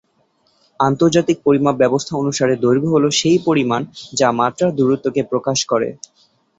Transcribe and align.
আন্তর্জাতিক 0.79 1.37
পরিমাপ 1.45 1.75
ব্যবস্থা 1.77 2.13
অনুসারে 2.17 2.53
দৈর্ঘ্য 2.57 2.89
হল 2.93 3.05
সেই 3.19 3.37
পরিমাণ 3.47 3.81
যা 4.13 4.27
মাত্রার 4.39 4.71
দূরত্বকে 4.75 5.21
প্রকাশ 5.31 5.59
করে। 5.65 5.89